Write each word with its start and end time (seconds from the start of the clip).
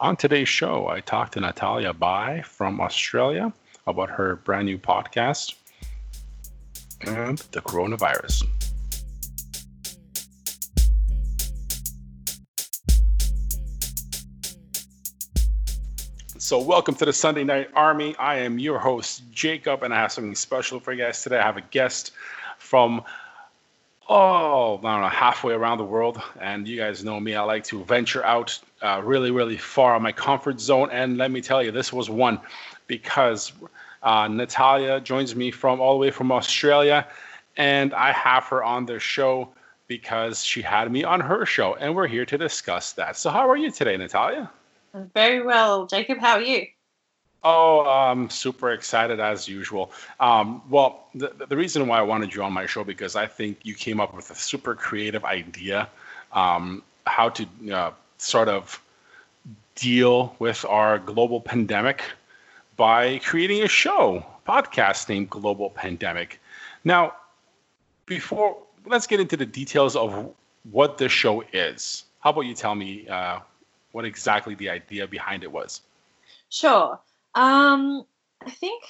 On 0.00 0.14
today's 0.14 0.48
show, 0.48 0.86
I 0.86 1.00
talked 1.00 1.32
to 1.32 1.40
Natalia 1.40 1.92
Bye 1.92 2.42
from 2.46 2.80
Australia 2.80 3.52
about 3.84 4.08
her 4.10 4.36
brand 4.36 4.66
new 4.66 4.78
podcast 4.78 5.56
and 7.00 7.38
the 7.50 7.60
coronavirus. 7.60 8.44
So, 16.38 16.60
welcome 16.60 16.94
to 16.94 17.04
the 17.04 17.12
Sunday 17.12 17.42
Night 17.42 17.68
Army. 17.74 18.14
I 18.20 18.36
am 18.36 18.60
your 18.60 18.78
host, 18.78 19.28
Jacob, 19.32 19.82
and 19.82 19.92
I 19.92 19.96
have 19.96 20.12
something 20.12 20.36
special 20.36 20.78
for 20.78 20.92
you 20.92 21.02
guys 21.02 21.24
today. 21.24 21.38
I 21.38 21.42
have 21.42 21.56
a 21.56 21.62
guest 21.62 22.12
from, 22.58 23.02
oh, 24.08 24.78
I 24.78 24.92
don't 24.92 25.00
know, 25.02 25.08
halfway 25.08 25.54
around 25.54 25.78
the 25.78 25.84
world. 25.84 26.20
And 26.40 26.66
you 26.66 26.76
guys 26.76 27.04
know 27.04 27.20
me, 27.20 27.34
I 27.34 27.42
like 27.42 27.64
to 27.64 27.84
venture 27.84 28.24
out 28.24 28.58
uh, 28.82 29.02
really, 29.04 29.30
really 29.30 29.56
far 29.56 29.94
on 29.94 30.02
my 30.02 30.12
comfort 30.12 30.60
zone. 30.60 30.88
And 30.90 31.18
let 31.18 31.30
me 31.30 31.40
tell 31.40 31.62
you, 31.62 31.70
this 31.70 31.92
was 31.92 32.08
one 32.08 32.40
because 32.86 33.52
uh, 34.02 34.28
Natalia 34.28 35.00
joins 35.00 35.36
me 35.36 35.50
from 35.50 35.80
all 35.80 35.92
the 35.92 35.98
way 35.98 36.10
from 36.10 36.32
Australia, 36.32 37.06
and 37.56 37.92
I 37.92 38.12
have 38.12 38.44
her 38.44 38.62
on 38.64 38.86
the 38.86 38.98
show 38.98 39.50
because 39.88 40.44
she 40.44 40.62
had 40.62 40.90
me 40.90 41.04
on 41.04 41.20
her 41.20 41.44
show, 41.46 41.74
and 41.74 41.94
we're 41.94 42.06
here 42.06 42.26
to 42.26 42.38
discuss 42.38 42.92
that. 42.92 43.16
So, 43.16 43.30
how 43.30 43.48
are 43.48 43.56
you 43.56 43.70
today, 43.70 43.96
Natalia? 43.96 44.50
Very 45.14 45.42
well, 45.42 45.86
Jacob. 45.86 46.18
How 46.18 46.34
are 46.34 46.42
you? 46.42 46.66
Oh, 47.44 47.86
I'm 47.86 48.30
super 48.30 48.72
excited 48.72 49.20
as 49.20 49.48
usual. 49.48 49.92
Um, 50.18 50.62
well, 50.68 51.06
the, 51.14 51.32
the 51.48 51.56
reason 51.56 51.86
why 51.86 51.98
I 51.98 52.02
wanted 52.02 52.34
you 52.34 52.42
on 52.42 52.52
my 52.52 52.66
show 52.66 52.82
because 52.82 53.14
I 53.14 53.26
think 53.26 53.58
you 53.62 53.74
came 53.74 54.00
up 54.00 54.14
with 54.14 54.30
a 54.30 54.34
super 54.34 54.74
creative 54.74 55.24
idea 55.24 55.88
um, 56.32 56.82
how 57.06 57.28
to 57.30 57.46
uh, 57.72 57.90
sort 58.18 58.48
of 58.48 58.82
deal 59.76 60.34
with 60.40 60.64
our 60.64 60.98
global 60.98 61.40
pandemic 61.40 62.02
by 62.76 63.18
creating 63.18 63.62
a 63.62 63.68
show, 63.68 64.24
podcast 64.46 65.08
named 65.08 65.30
Global 65.30 65.70
Pandemic. 65.70 66.40
Now, 66.84 67.14
before 68.06 68.56
let's 68.86 69.06
get 69.06 69.20
into 69.20 69.36
the 69.36 69.46
details 69.46 69.96
of 69.96 70.34
what 70.70 70.98
this 70.98 71.12
show 71.12 71.44
is. 71.52 72.04
How 72.20 72.30
about 72.30 72.42
you 72.42 72.54
tell 72.54 72.74
me 72.74 73.06
uh, 73.08 73.40
what 73.92 74.04
exactly 74.04 74.54
the 74.54 74.70
idea 74.70 75.06
behind 75.06 75.42
it 75.42 75.50
was. 75.50 75.82
Sure. 76.50 76.98
Um, 77.34 78.04
I 78.44 78.50
think 78.50 78.82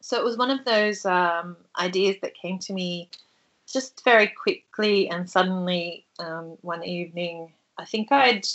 so. 0.00 0.18
It 0.18 0.24
was 0.24 0.36
one 0.36 0.50
of 0.50 0.64
those 0.64 1.04
um, 1.06 1.56
ideas 1.78 2.16
that 2.22 2.34
came 2.34 2.58
to 2.60 2.72
me 2.72 3.08
just 3.70 4.02
very 4.04 4.28
quickly 4.28 5.08
and 5.08 5.28
suddenly 5.28 6.04
um, 6.18 6.56
one 6.62 6.84
evening. 6.84 7.52
I 7.78 7.84
think 7.84 8.12
I'd 8.12 8.46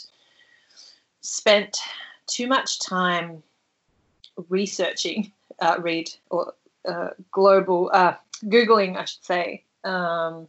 spent 1.21 1.77
too 2.27 2.47
much 2.47 2.79
time 2.79 3.41
researching, 4.49 5.31
uh, 5.59 5.77
read 5.79 6.09
or 6.29 6.53
uh, 6.87 7.09
global, 7.31 7.89
uh, 7.93 8.15
googling, 8.45 8.97
I 8.97 9.05
should 9.05 9.23
say, 9.23 9.63
um, 9.83 10.47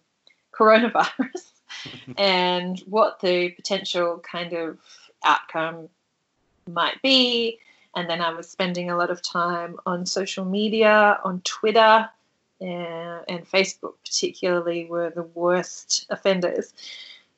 coronavirus 0.53 1.53
and 2.19 2.79
what 2.81 3.21
the 3.21 3.51
potential 3.51 4.19
kind 4.19 4.53
of 4.53 4.79
outcome 5.25 5.89
might 6.69 7.01
be. 7.03 7.59
And 7.97 8.09
then 8.11 8.21
I 8.21 8.31
was 8.31 8.49
spending 8.49 8.91
a 8.91 8.97
lot 8.97 9.11
of 9.11 9.23
time 9.23 9.79
on 9.87 10.05
social 10.05 10.45
media, 10.45 11.19
on 11.25 11.41
Twitter, 11.41 12.09
and, 12.61 13.25
and 13.27 13.51
Facebook, 13.51 13.95
particularly, 14.05 14.85
were 14.85 15.11
the 15.11 15.23
worst 15.23 16.07
offenders. 16.11 16.75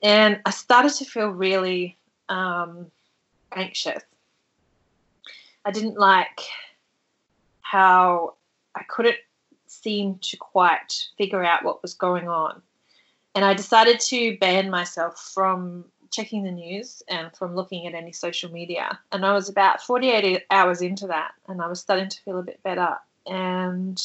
And 0.02 0.40
I 0.44 0.50
started 0.50 0.92
to 0.94 1.04
feel 1.04 1.28
really 1.28 1.96
um, 2.28 2.90
anxious. 3.52 4.02
I 5.64 5.70
didn't 5.70 5.98
like 5.98 6.40
how 7.60 8.34
I 8.74 8.82
couldn't 8.82 9.18
seem 9.66 10.18
to 10.22 10.36
quite 10.36 11.08
figure 11.16 11.44
out 11.44 11.64
what 11.64 11.82
was 11.82 11.94
going 11.94 12.28
on. 12.28 12.62
And 13.34 13.44
I 13.44 13.54
decided 13.54 14.00
to 14.00 14.36
ban 14.38 14.70
myself 14.70 15.20
from 15.34 15.84
checking 16.10 16.44
the 16.44 16.50
news 16.50 17.02
and 17.08 17.34
from 17.34 17.54
looking 17.54 17.86
at 17.86 17.94
any 17.94 18.12
social 18.12 18.50
media. 18.50 18.98
And 19.12 19.24
I 19.24 19.32
was 19.32 19.48
about 19.48 19.82
48 19.82 20.44
hours 20.50 20.82
into 20.82 21.06
that 21.08 21.32
and 21.46 21.60
I 21.60 21.68
was 21.68 21.80
starting 21.80 22.08
to 22.08 22.20
feel 22.22 22.38
a 22.38 22.42
bit 22.42 22.62
better. 22.62 22.96
And 23.26 24.00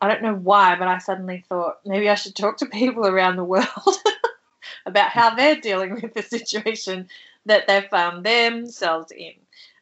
I 0.00 0.08
don't 0.08 0.22
know 0.22 0.34
why, 0.34 0.76
but 0.76 0.88
I 0.88 0.98
suddenly 0.98 1.44
thought 1.48 1.80
maybe 1.84 2.08
I 2.08 2.14
should 2.14 2.36
talk 2.36 2.58
to 2.58 2.66
people 2.66 3.06
around 3.06 3.36
the 3.36 3.44
world 3.44 3.66
about 4.86 5.10
how 5.10 5.34
they're 5.34 5.60
dealing 5.60 5.94
with 6.00 6.14
the 6.14 6.22
situation 6.22 7.08
that 7.46 7.66
they've 7.66 7.88
found 7.88 8.24
themselves 8.24 9.12
in. 9.12 9.34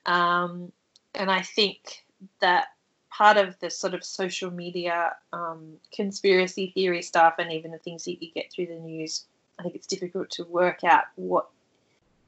Um, 0.07 0.73
and 1.15 1.31
I 1.31 1.43
think 1.43 2.05
that 2.41 2.69
part 3.11 3.37
of 3.37 3.59
the 3.61 3.71
sort 3.71 3.95
of 3.95 4.05
social 4.05 4.51
media 4.51 5.15
um, 5.33 5.75
conspiracy 5.93 6.71
theory 6.75 7.03
stuff 7.03 7.35
and 7.39 7.51
even 7.51 7.71
the 7.71 7.79
things 7.79 8.05
that 8.05 8.23
you 8.23 8.31
get 8.33 8.53
through 8.53 8.67
the 8.67 8.75
news, 8.75 9.25
I 9.59 9.63
think 9.63 9.75
it's 9.75 9.87
difficult 9.87 10.31
to 10.31 10.45
work 10.45 10.85
out 10.85 11.05
what 11.17 11.49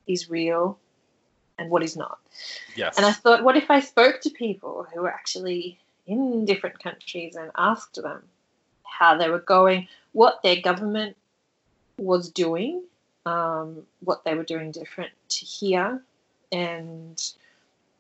is 0.06 0.30
real 0.30 0.78
and 1.58 1.70
what 1.70 1.82
is 1.82 1.96
not. 1.96 2.18
Yes. 2.76 2.96
And 2.96 3.04
I 3.04 3.12
thought, 3.12 3.44
what 3.44 3.56
if 3.56 3.70
I 3.70 3.80
spoke 3.80 4.20
to 4.22 4.30
people 4.30 4.86
who 4.92 5.02
were 5.02 5.12
actually 5.12 5.78
in 6.06 6.44
different 6.44 6.82
countries 6.82 7.36
and 7.36 7.50
asked 7.56 7.96
them 7.96 8.22
how 8.84 9.16
they 9.16 9.28
were 9.28 9.40
going, 9.40 9.88
what 10.12 10.42
their 10.42 10.60
government 10.60 11.16
was 11.98 12.30
doing, 12.30 12.82
um, 13.26 13.82
what 14.00 14.24
they 14.24 14.34
were 14.34 14.44
doing 14.44 14.70
different 14.70 15.12
to 15.28 15.44
here, 15.44 16.02
and 16.50 17.32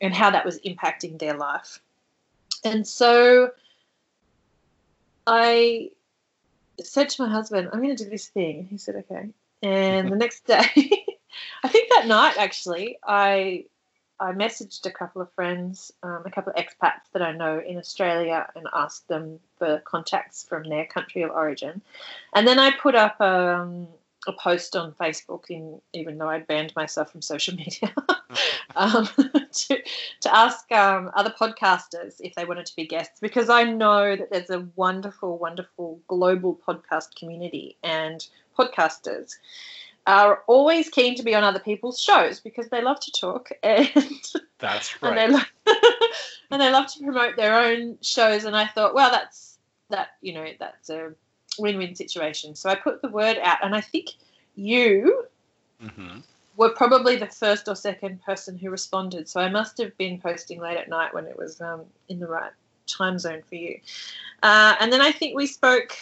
and 0.00 0.14
how 0.14 0.30
that 0.30 0.44
was 0.44 0.58
impacting 0.60 1.18
their 1.18 1.36
life. 1.36 1.80
And 2.64 2.86
so 2.86 3.50
I 5.26 5.90
said 6.82 7.08
to 7.10 7.22
my 7.22 7.28
husband, 7.28 7.68
I'm 7.72 7.82
going 7.82 7.94
to 7.96 8.04
do 8.04 8.10
this 8.10 8.28
thing. 8.28 8.66
He 8.70 8.78
said, 8.78 8.96
okay. 8.96 9.30
And 9.62 10.08
the 10.12 10.16
next 10.16 10.46
day, 10.46 10.64
I 11.62 11.68
think 11.68 11.90
that 11.90 12.06
night 12.06 12.36
actually, 12.38 12.98
I 13.04 13.64
I 14.20 14.32
messaged 14.32 14.84
a 14.84 14.90
couple 14.90 15.22
of 15.22 15.32
friends, 15.32 15.92
um, 16.02 16.22
a 16.26 16.30
couple 16.30 16.52
of 16.52 16.56
expats 16.56 17.10
that 17.12 17.22
I 17.22 17.32
know 17.32 17.60
in 17.64 17.78
Australia, 17.78 18.50
and 18.56 18.66
asked 18.74 19.06
them 19.06 19.38
for 19.58 19.80
contacts 19.84 20.44
from 20.44 20.68
their 20.68 20.86
country 20.86 21.22
of 21.22 21.30
origin. 21.30 21.82
And 22.34 22.46
then 22.46 22.58
I 22.58 22.72
put 22.72 22.96
up 22.96 23.20
um, 23.20 23.86
a 24.26 24.32
post 24.32 24.74
on 24.74 24.92
Facebook, 24.92 25.44
in, 25.50 25.80
even 25.92 26.18
though 26.18 26.28
I'd 26.28 26.48
banned 26.48 26.74
myself 26.74 27.12
from 27.12 27.22
social 27.22 27.54
media, 27.54 27.94
um, 28.76 29.08
to, 29.52 29.82
to 30.20 30.34
ask 30.34 30.70
um, 30.72 31.10
other 31.14 31.34
podcasters 31.38 32.16
if 32.20 32.34
they 32.34 32.44
wanted 32.44 32.66
to 32.66 32.76
be 32.76 32.86
guests, 32.86 33.20
because 33.20 33.48
I 33.48 33.64
know 33.64 34.16
that 34.16 34.30
there's 34.30 34.50
a 34.50 34.66
wonderful, 34.76 35.38
wonderful 35.38 36.00
global 36.08 36.58
podcast 36.66 37.16
community, 37.16 37.76
and 37.82 38.26
podcasters 38.58 39.34
are 40.06 40.42
always 40.46 40.88
keen 40.88 41.14
to 41.16 41.22
be 41.22 41.34
on 41.34 41.44
other 41.44 41.58
people's 41.58 42.00
shows 42.00 42.40
because 42.40 42.68
they 42.70 42.80
love 42.80 42.98
to 42.98 43.12
talk 43.12 43.50
and 43.62 43.90
that's 44.58 45.02
right. 45.02 45.18
and 45.18 45.18
they, 45.18 45.36
lo- 45.36 45.76
and 46.50 46.62
they 46.62 46.72
love 46.72 46.86
to 46.86 47.04
promote 47.04 47.36
their 47.36 47.54
own 47.54 47.98
shows. 48.00 48.44
And 48.44 48.56
I 48.56 48.66
thought, 48.66 48.94
well, 48.94 49.10
that's 49.10 49.58
that 49.90 50.08
you 50.20 50.32
know 50.32 50.46
that's 50.58 50.90
a 50.90 51.12
win-win 51.58 51.94
situation. 51.94 52.54
So 52.54 52.70
I 52.70 52.74
put 52.74 53.02
the 53.02 53.08
word 53.08 53.38
out, 53.42 53.58
and 53.62 53.74
I 53.74 53.80
think 53.80 54.10
you 54.56 55.24
mm-hmm. 55.82 56.20
Were 56.58 56.70
probably 56.70 57.14
the 57.14 57.26
first 57.26 57.68
or 57.68 57.76
second 57.76 58.20
person 58.22 58.58
who 58.58 58.68
responded. 58.68 59.28
So 59.28 59.40
I 59.40 59.48
must 59.48 59.78
have 59.78 59.96
been 59.96 60.20
posting 60.20 60.60
late 60.60 60.76
at 60.76 60.88
night 60.88 61.14
when 61.14 61.24
it 61.24 61.38
was 61.38 61.60
um, 61.60 61.84
in 62.08 62.18
the 62.18 62.26
right 62.26 62.50
time 62.88 63.16
zone 63.18 63.42
for 63.48 63.54
you. 63.54 63.78
Uh, 64.42 64.74
and 64.80 64.92
then 64.92 65.00
I 65.00 65.12
think 65.12 65.36
we 65.36 65.46
spoke 65.46 65.96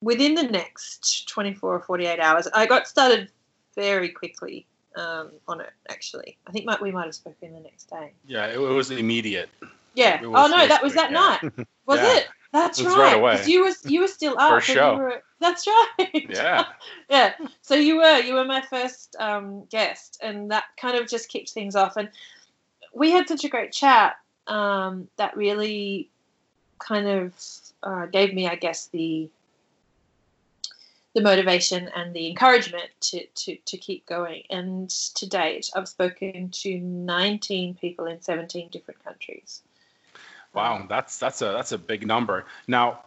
within 0.00 0.34
the 0.34 0.44
next 0.44 1.28
24 1.28 1.74
or 1.74 1.80
48 1.80 2.18
hours. 2.18 2.48
I 2.54 2.64
got 2.64 2.88
started 2.88 3.30
very 3.74 4.08
quickly 4.08 4.66
um, 4.96 5.32
on 5.46 5.60
it, 5.60 5.70
actually. 5.90 6.38
I 6.46 6.50
think 6.50 6.66
we 6.80 6.90
might 6.90 7.04
have 7.04 7.14
spoken 7.14 7.52
the 7.52 7.60
next 7.60 7.90
day. 7.90 8.12
Yeah, 8.26 8.46
it, 8.46 8.58
was 8.58 8.90
immediate. 8.90 9.50
Yeah. 9.94 10.22
Was 10.22 10.50
oh, 10.50 10.56
no, 10.56 10.66
that 10.66 10.82
was 10.82 10.94
that 10.94 11.12
night. 11.12 11.40
Was 11.86 12.00
yeah. 12.00 12.16
it? 12.18 12.28
That's 12.52 12.82
right. 12.82 13.20
right 13.20 13.46
you 13.46 13.64
was 13.64 13.84
you 13.84 14.00
were 14.00 14.08
still 14.08 14.38
up. 14.38 14.50
First 14.50 14.68
show. 14.68 14.96
Were, 14.96 15.22
that's 15.38 15.66
right. 15.66 16.26
Yeah. 16.30 16.64
yeah. 17.10 17.34
So 17.60 17.74
you 17.74 17.96
were 17.98 18.20
you 18.20 18.34
were 18.34 18.44
my 18.44 18.62
first 18.62 19.16
um, 19.18 19.64
guest, 19.66 20.18
and 20.22 20.50
that 20.50 20.64
kind 20.80 20.96
of 20.96 21.08
just 21.08 21.28
kicked 21.28 21.50
things 21.50 21.76
off. 21.76 21.96
And 21.96 22.08
we 22.94 23.10
had 23.10 23.28
such 23.28 23.44
a 23.44 23.48
great 23.48 23.72
chat 23.72 24.16
um, 24.46 25.08
that 25.16 25.36
really 25.36 26.08
kind 26.78 27.06
of 27.06 27.34
uh, 27.82 28.06
gave 28.06 28.32
me, 28.32 28.48
I 28.48 28.54
guess, 28.54 28.86
the 28.86 29.28
the 31.14 31.22
motivation 31.22 31.90
and 31.96 32.14
the 32.14 32.28
encouragement 32.28 32.90
to, 33.00 33.26
to, 33.34 33.56
to 33.64 33.76
keep 33.76 34.06
going. 34.06 34.42
And 34.50 34.88
to 34.90 35.28
date, 35.28 35.68
I've 35.74 35.88
spoken 35.88 36.50
to 36.50 36.78
19 36.78 37.74
people 37.74 38.06
in 38.06 38.20
17 38.20 38.68
different 38.68 39.02
countries. 39.02 39.62
Wow, 40.58 40.86
that's 40.88 41.18
that's 41.18 41.42
a 41.42 41.46
that's 41.46 41.72
a 41.72 41.78
big 41.78 42.06
number. 42.06 42.44
Now, 42.66 43.00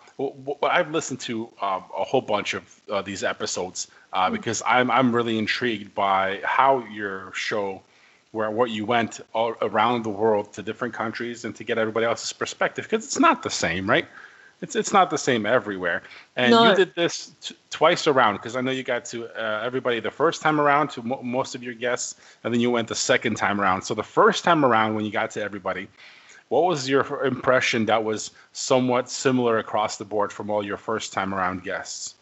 I've 0.64 0.92
listened 0.92 1.20
to 1.22 1.52
uh, 1.62 1.82
a 1.98 2.04
whole 2.04 2.22
bunch 2.22 2.54
of 2.54 2.82
uh, 2.90 3.02
these 3.02 3.24
episodes 3.24 3.88
uh, 4.14 4.30
mm 4.30 4.34
because 4.34 4.62
I'm 4.66 4.92
I'm 4.92 5.16
really 5.16 5.38
intrigued 5.38 5.94
by 5.96 6.42
how 6.44 6.86
your 6.86 7.32
show 7.34 7.82
where 8.32 8.50
what 8.50 8.70
you 8.70 8.86
went 8.86 9.20
all 9.34 9.56
around 9.62 10.04
the 10.04 10.10
world 10.10 10.54
to 10.54 10.64
different 10.64 10.94
countries 10.94 11.46
and 11.46 11.56
to 11.56 11.64
get 11.64 11.78
everybody 11.78 12.06
else's 12.06 12.34
perspective 12.34 12.86
because 12.90 13.06
it's 13.06 13.20
not 13.20 13.44
the 13.44 13.50
same, 13.50 13.90
right? 13.90 14.08
It's 14.62 14.76
it's 14.76 14.94
not 14.94 15.10
the 15.10 15.18
same 15.18 15.46
everywhere. 15.46 16.04
And 16.36 16.52
no. 16.52 16.70
you 16.70 16.76
did 16.76 16.94
this 16.96 17.34
t- 17.42 17.56
twice 17.72 18.06
around 18.08 18.36
because 18.36 18.56
I 18.56 18.62
know 18.62 18.72
you 18.72 18.84
got 18.84 19.06
to 19.06 19.28
uh, 19.28 19.62
everybody 19.64 20.00
the 20.00 20.12
first 20.12 20.42
time 20.42 20.62
around 20.62 20.90
to 20.92 21.02
mo- 21.02 21.22
most 21.24 21.56
of 21.56 21.64
your 21.64 21.74
guests, 21.74 22.16
and 22.44 22.54
then 22.54 22.62
you 22.62 22.70
went 22.70 22.88
the 22.88 22.96
second 22.96 23.36
time 23.36 23.60
around. 23.60 23.82
So 23.82 23.96
the 23.96 24.04
first 24.04 24.44
time 24.44 24.64
around 24.64 24.94
when 24.96 25.04
you 25.04 25.12
got 25.12 25.32
to 25.32 25.42
everybody, 25.42 25.88
what 26.52 26.66
was 26.66 26.90
your 26.90 27.24
impression 27.24 27.86
that 27.86 28.04
was 28.04 28.32
somewhat 28.52 29.10
similar 29.10 29.58
across 29.58 29.96
the 29.96 30.04
board 30.04 30.34
from 30.34 30.50
all 30.50 30.66
your 30.66 30.76
first 30.76 31.14
time 31.14 31.34
around 31.34 31.64
guests? 31.64 32.16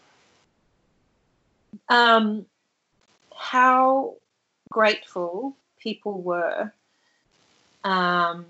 Um, 1.90 2.46
how 3.36 4.14
grateful 4.70 5.58
people 5.80 6.22
were 6.22 6.72
um, 7.84 8.46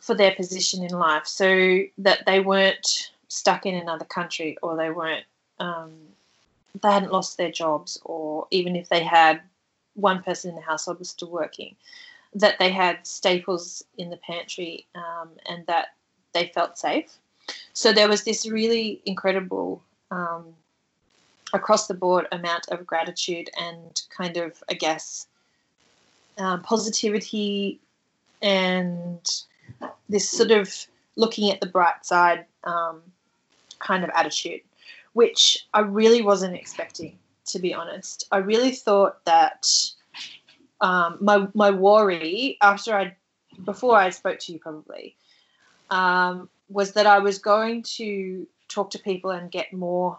for 0.00 0.14
their 0.14 0.34
position 0.34 0.82
in 0.82 0.98
life, 0.98 1.26
so 1.26 1.82
that 1.98 2.24
they 2.24 2.40
weren't 2.40 3.10
stuck 3.28 3.66
in 3.66 3.74
another 3.74 4.06
country 4.06 4.56
or 4.62 4.78
they 4.78 4.88
weren't 4.88 5.26
um, 5.58 5.92
they 6.80 6.90
hadn't 6.90 7.12
lost 7.12 7.36
their 7.36 7.52
jobs, 7.52 8.00
or 8.06 8.46
even 8.50 8.76
if 8.76 8.88
they 8.88 9.04
had 9.04 9.42
one 9.92 10.22
person 10.22 10.48
in 10.48 10.56
the 10.56 10.62
household 10.62 10.98
was 11.00 11.10
still 11.10 11.30
working, 11.30 11.76
that 12.34 12.58
they 12.58 12.70
had 12.70 13.06
staples 13.06 13.84
in 13.96 14.10
the 14.10 14.16
pantry 14.16 14.86
um, 14.94 15.30
and 15.48 15.66
that 15.66 15.88
they 16.32 16.50
felt 16.54 16.78
safe. 16.78 17.18
So 17.72 17.92
there 17.92 18.08
was 18.08 18.24
this 18.24 18.48
really 18.48 19.00
incredible 19.06 19.82
um, 20.10 20.46
across 21.52 21.86
the 21.86 21.94
board 21.94 22.26
amount 22.32 22.68
of 22.70 22.86
gratitude 22.86 23.50
and 23.60 24.02
kind 24.16 24.36
of, 24.36 24.62
I 24.68 24.74
guess, 24.74 25.26
um, 26.38 26.62
positivity 26.62 27.80
and 28.42 29.20
this 30.08 30.28
sort 30.28 30.50
of 30.50 30.86
looking 31.16 31.50
at 31.50 31.60
the 31.60 31.66
bright 31.66 32.04
side 32.04 32.44
um, 32.64 33.00
kind 33.78 34.04
of 34.04 34.10
attitude, 34.14 34.60
which 35.12 35.66
I 35.72 35.80
really 35.80 36.22
wasn't 36.22 36.54
expecting, 36.54 37.18
to 37.46 37.58
be 37.58 37.72
honest. 37.72 38.26
I 38.32 38.38
really 38.38 38.72
thought 38.72 39.24
that 39.24 39.68
um, 40.80 41.18
my 41.20 41.46
my 41.54 41.70
worry 41.70 42.58
after 42.60 42.96
I 42.96 43.16
before 43.64 43.96
I 43.96 44.10
spoke 44.10 44.38
to 44.40 44.52
you 44.52 44.58
probably 44.58 45.16
um, 45.90 46.48
was 46.68 46.92
that 46.92 47.06
I 47.06 47.18
was 47.18 47.38
going 47.38 47.82
to 47.82 48.46
talk 48.68 48.90
to 48.90 48.98
people 48.98 49.30
and 49.30 49.50
get 49.50 49.72
more 49.72 50.18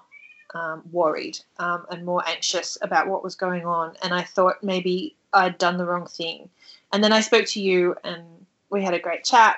um, 0.54 0.84
worried 0.92 1.38
um, 1.60 1.86
and 1.92 2.06
more 2.06 2.24
anxious 2.28 2.78
about 2.82 3.08
what 3.08 3.24
was 3.24 3.36
going 3.36 3.66
on. 3.66 3.96
And 4.02 4.14
I 4.14 4.24
thought 4.24 4.64
maybe 4.64 5.16
I'd 5.34 5.58
done 5.58 5.78
the 5.78 5.86
wrong 5.86 6.08
thing. 6.08 6.50
And 6.94 7.04
then 7.04 7.12
I 7.12 7.20
spoke 7.22 7.46
to 7.48 7.62
you 7.62 7.96
and 8.04 8.24
we 8.70 8.84
had 8.84 8.94
a 8.94 9.00
great 9.00 9.24
chat. 9.24 9.58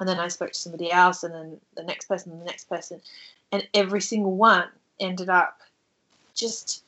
And 0.00 0.08
then 0.08 0.18
I 0.18 0.28
spoke 0.28 0.52
to 0.52 0.58
somebody 0.58 0.90
else 0.90 1.22
and 1.22 1.34
then 1.34 1.60
the 1.74 1.82
next 1.82 2.06
person 2.06 2.32
and 2.32 2.40
the 2.40 2.46
next 2.46 2.68
person. 2.68 3.00
And 3.52 3.66
every 3.74 4.00
single 4.00 4.34
one 4.34 4.68
ended 5.00 5.28
up 5.28 5.60
just 6.34 6.82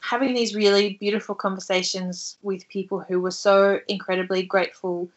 having 0.00 0.34
these 0.34 0.54
really 0.54 0.94
beautiful 1.00 1.34
conversations 1.34 2.36
with 2.42 2.68
people 2.68 3.00
who 3.00 3.20
were 3.20 3.30
so 3.30 3.80
incredibly 3.88 4.42
grateful 4.42 5.08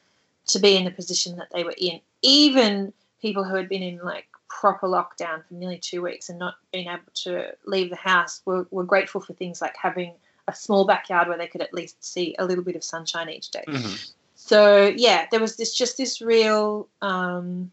to 0.47 0.59
be 0.59 0.75
in 0.75 0.85
the 0.85 0.91
position 0.91 1.37
that 1.37 1.49
they 1.53 1.63
were 1.63 1.75
in. 1.77 1.99
Even 2.21 2.91
people 3.21 3.43
who 3.43 3.55
had 3.55 3.69
been 3.69 3.83
in 3.83 3.99
like 3.99 4.27
proper 4.49 4.87
lockdown 4.87 5.45
for 5.45 5.53
nearly 5.53 5.77
two 5.77 6.01
weeks 6.01 6.29
and 6.29 6.39
not 6.39 6.55
being 6.73 6.87
able 6.87 7.01
to 7.13 7.51
leave 7.65 7.89
the 7.89 7.95
house 7.95 8.41
were, 8.45 8.67
were 8.71 8.83
grateful 8.83 9.21
for 9.21 9.33
things 9.33 9.61
like 9.61 9.75
having 9.77 10.11
a 10.47 10.55
small 10.55 10.85
backyard 10.85 11.27
where 11.27 11.37
they 11.37 11.47
could 11.47 11.61
at 11.61 11.73
least 11.73 12.03
see 12.03 12.35
a 12.39 12.45
little 12.45 12.63
bit 12.63 12.75
of 12.75 12.83
sunshine 12.83 13.29
each 13.29 13.51
day. 13.51 13.63
Mm-hmm. 13.67 13.95
So 14.35 14.91
yeah, 14.95 15.27
there 15.29 15.39
was 15.39 15.57
this 15.57 15.73
just 15.73 15.97
this 15.97 16.21
real, 16.21 16.87
um, 17.01 17.71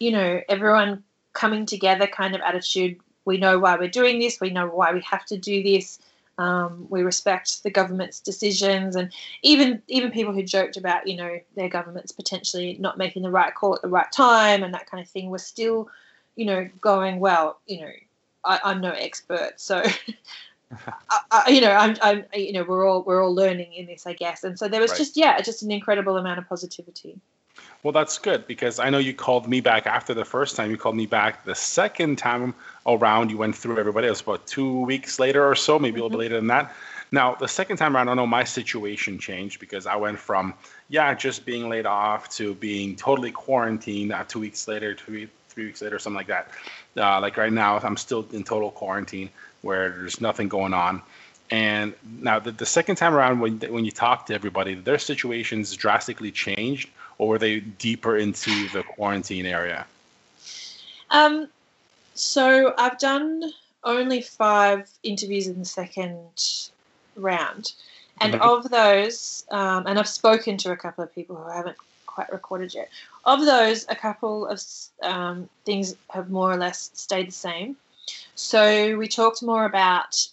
you 0.00 0.10
know, 0.10 0.40
everyone 0.48 1.02
coming 1.34 1.66
together 1.66 2.06
kind 2.06 2.34
of 2.34 2.40
attitude. 2.40 2.98
We 3.26 3.36
know 3.36 3.58
why 3.58 3.76
we're 3.76 3.88
doing 3.88 4.18
this. 4.18 4.40
We 4.40 4.50
know 4.50 4.66
why 4.66 4.92
we 4.92 5.02
have 5.02 5.26
to 5.26 5.36
do 5.36 5.62
this. 5.62 5.98
Um, 6.38 6.86
we 6.90 7.02
respect 7.02 7.62
the 7.62 7.70
government's 7.70 8.20
decisions, 8.20 8.94
and 8.94 9.12
even 9.42 9.82
even 9.88 10.10
people 10.10 10.34
who 10.34 10.42
joked 10.42 10.76
about 10.76 11.06
you 11.06 11.16
know 11.16 11.38
their 11.54 11.68
governments 11.68 12.12
potentially 12.12 12.76
not 12.78 12.98
making 12.98 13.22
the 13.22 13.30
right 13.30 13.54
call 13.54 13.74
at 13.74 13.82
the 13.82 13.88
right 13.88 14.10
time 14.12 14.62
and 14.62 14.74
that 14.74 14.90
kind 14.90 15.02
of 15.02 15.08
thing 15.08 15.30
were 15.30 15.38
still 15.38 15.88
you 16.36 16.44
know, 16.44 16.68
going, 16.80 17.18
well, 17.18 17.58
you 17.66 17.80
know, 17.80 17.90
I, 18.44 18.60
am 18.64 18.80
no 18.80 18.90
expert, 18.90 19.54
so 19.56 19.82
I, 20.86 21.20
I, 21.30 21.48
you 21.48 21.60
know, 21.60 21.72
I'm, 21.72 21.96
I'm, 22.02 22.24
you 22.34 22.52
know, 22.52 22.64
we're 22.64 22.86
all 22.86 23.02
we're 23.02 23.24
all 23.24 23.34
learning 23.34 23.72
in 23.72 23.86
this, 23.86 24.06
I 24.06 24.12
guess. 24.12 24.44
And 24.44 24.58
so 24.58 24.68
there 24.68 24.80
was 24.80 24.90
right. 24.92 24.98
just, 24.98 25.16
yeah, 25.16 25.40
just 25.40 25.62
an 25.62 25.70
incredible 25.70 26.16
amount 26.16 26.38
of 26.38 26.48
positivity. 26.48 27.18
Well, 27.86 27.92
that's 27.92 28.18
good 28.18 28.48
because 28.48 28.80
I 28.80 28.90
know 28.90 28.98
you 28.98 29.14
called 29.14 29.46
me 29.46 29.60
back 29.60 29.86
after 29.86 30.12
the 30.12 30.24
first 30.24 30.56
time. 30.56 30.72
You 30.72 30.76
called 30.76 30.96
me 30.96 31.06
back 31.06 31.44
the 31.44 31.54
second 31.54 32.16
time 32.16 32.52
around. 32.84 33.30
You 33.30 33.38
went 33.38 33.54
through 33.54 33.78
everybody. 33.78 34.08
It 34.08 34.10
was 34.10 34.22
about 34.22 34.44
two 34.44 34.80
weeks 34.80 35.20
later 35.20 35.48
or 35.48 35.54
so, 35.54 35.78
maybe 35.78 35.92
mm-hmm. 35.92 36.00
a 36.00 36.02
little 36.02 36.08
bit 36.08 36.14
mm-hmm. 36.14 36.20
later 36.20 36.34
than 36.34 36.48
that. 36.48 36.74
Now, 37.12 37.36
the 37.36 37.46
second 37.46 37.76
time 37.76 37.96
around, 37.96 38.08
I 38.08 38.14
know 38.14 38.26
my 38.26 38.42
situation 38.42 39.20
changed 39.20 39.60
because 39.60 39.86
I 39.86 39.94
went 39.94 40.18
from, 40.18 40.54
yeah, 40.88 41.14
just 41.14 41.46
being 41.46 41.68
laid 41.68 41.86
off 41.86 42.28
to 42.30 42.54
being 42.56 42.96
totally 42.96 43.30
quarantined 43.30 44.12
uh, 44.12 44.24
two 44.26 44.40
weeks 44.40 44.66
later, 44.66 44.92
two, 44.92 45.28
three 45.48 45.66
weeks 45.66 45.80
later, 45.80 46.00
something 46.00 46.16
like 46.16 46.26
that. 46.26 46.50
Uh, 46.96 47.20
like 47.20 47.36
right 47.36 47.52
now, 47.52 47.78
I'm 47.78 47.96
still 47.96 48.26
in 48.32 48.42
total 48.42 48.72
quarantine 48.72 49.30
where 49.62 49.90
there's 49.90 50.20
nothing 50.20 50.48
going 50.48 50.74
on. 50.74 51.02
And 51.52 51.94
now 52.18 52.40
the, 52.40 52.50
the 52.50 52.66
second 52.66 52.96
time 52.96 53.14
around, 53.14 53.38
when 53.38 53.60
when 53.60 53.84
you 53.84 53.92
talk 53.92 54.26
to 54.26 54.34
everybody, 54.34 54.74
their 54.74 54.98
situations 54.98 55.76
drastically 55.76 56.32
changed, 56.32 56.88
or 57.18 57.28
were 57.28 57.38
they 57.38 57.60
deeper 57.60 58.16
into 58.16 58.68
the 58.68 58.82
quarantine 58.82 59.46
area? 59.46 59.86
Um, 61.10 61.48
so 62.14 62.74
I've 62.76 62.98
done 62.98 63.52
only 63.84 64.20
five 64.20 64.90
interviews 65.02 65.46
in 65.46 65.58
the 65.58 65.64
second 65.64 66.26
round, 67.14 67.72
and 68.20 68.34
mm-hmm. 68.34 68.42
of 68.42 68.70
those, 68.70 69.44
um, 69.50 69.86
and 69.86 69.98
I've 69.98 70.08
spoken 70.08 70.56
to 70.58 70.72
a 70.72 70.76
couple 70.76 71.04
of 71.04 71.14
people 71.14 71.36
who 71.36 71.50
haven't 71.50 71.76
quite 72.06 72.32
recorded 72.32 72.74
yet. 72.74 72.88
Of 73.24 73.44
those, 73.44 73.86
a 73.88 73.94
couple 73.94 74.46
of 74.46 74.62
um, 75.02 75.48
things 75.64 75.94
have 76.10 76.30
more 76.30 76.50
or 76.50 76.56
less 76.56 76.90
stayed 76.94 77.28
the 77.28 77.32
same. 77.32 77.76
So 78.34 78.96
we 78.96 79.08
talked 79.08 79.42
more 79.42 79.64
about 79.64 80.28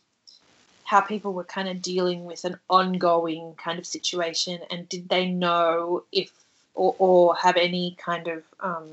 how 0.86 1.02
people 1.02 1.34
were 1.34 1.44
kind 1.44 1.68
of 1.68 1.82
dealing 1.82 2.26
with 2.26 2.46
an 2.46 2.58
ongoing 2.70 3.56
kind 3.56 3.80
of 3.80 3.86
situation 3.86 4.60
and 4.70 4.88
did 4.90 5.10
they 5.10 5.26
know 5.26 6.04
if 6.12 6.32
or, 6.76 6.96
or 7.00 7.36
have 7.36 7.58
any 7.58 7.96
kind 7.98 8.28
of 8.28 8.44
um, 8.60 8.88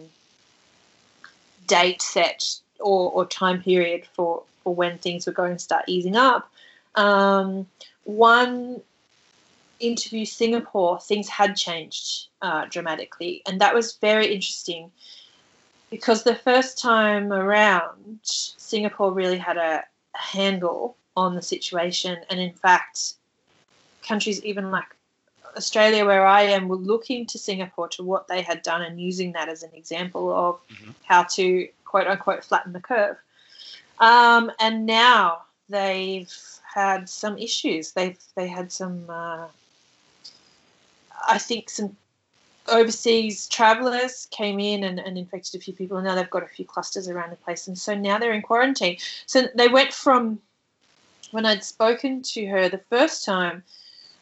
date 1.67 2.03
set 2.03 2.61
or, 2.79 3.11
or, 3.13 3.27
time 3.27 3.63
period 3.63 4.07
for, 4.15 4.43
for 4.63 4.75
when 4.75 4.99
things 4.99 5.27
were 5.27 5.33
going 5.33 5.53
to 5.53 5.59
start 5.59 5.85
easing 5.87 6.17
up. 6.17 6.51
Um, 6.95 7.67
one 8.05 8.81
interview 9.79 10.25
Singapore, 10.25 11.01
things 11.01 11.29
had 11.29 11.57
changed 11.57 12.29
uh, 12.43 12.67
dramatically, 12.67 13.43
and 13.47 13.61
that 13.61 13.75
was 13.75 13.97
very 13.97 14.33
interesting 14.33 14.91
because 15.91 16.23
the 16.23 16.35
first 16.35 16.79
time 16.79 17.33
around, 17.33 18.21
Singapore 18.23 19.13
really 19.13 19.39
had 19.39 19.57
a 19.57 19.85
handle 20.15 20.97
on 21.17 21.35
the 21.35 21.43
situation, 21.43 22.19
and 22.31 22.41
in 22.41 22.53
fact, 22.53 23.15
countries 24.03 24.43
even 24.45 24.71
like 24.71 24.97
Australia, 25.57 26.05
where 26.05 26.27
I 26.27 26.43
am, 26.43 26.69
were 26.69 26.77
looking 26.77 27.27
to 27.27 27.39
Singapore 27.39 27.89
to 27.89 28.03
what 28.03 28.29
they 28.29 28.43
had 28.43 28.63
done 28.63 28.83
and 28.83 29.01
using 29.01 29.33
that 29.33 29.49
as 29.49 29.63
an 29.63 29.71
example 29.75 30.35
of 30.35 30.61
mm-hmm. 30.69 30.91
how 31.05 31.25
to 31.25 31.69
quote 31.85 32.07
unquote 32.07 32.45
flatten 32.45 32.73
the 32.73 32.81
curve. 32.81 33.17
Um, 33.99 34.51
and 34.61 34.87
now 34.87 35.43
they've 35.69 36.33
had 36.75 37.09
some 37.09 37.37
issues. 37.39 37.93
They've 37.93 38.19
they 38.35 38.49
had 38.49 38.73
some 38.73 39.05
uh, 39.09 39.49
I 41.29 41.39
think 41.39 41.71
some 41.71 41.97
overseas 42.69 43.49
travelers 43.49 44.27
came 44.31 44.61
in 44.61 44.85
and, 44.85 44.99
and 45.01 45.19
infected 45.19 45.61
a 45.61 45.65
few 45.65 45.75
people, 45.75 45.97
and 45.97 46.07
now 46.07 46.15
they've 46.15 46.31
got 46.31 46.43
a 46.43 46.49
few 46.49 46.65
clusters 46.65 47.09
around 47.09 47.31
the 47.31 47.37
place, 47.37 47.67
and 47.67 47.79
so 47.79 47.95
now 47.95 48.19
they're 48.19 48.33
in 48.33 48.43
quarantine. 48.43 48.99
So 49.27 49.49
they 49.55 49.69
went 49.69 49.93
from 49.93 50.41
when 51.31 51.47
I'd 51.47 51.65
spoken 51.65 52.23
to 52.23 52.47
her 52.47 52.69
the 52.69 52.83
first 52.91 53.25
time, 53.25 53.63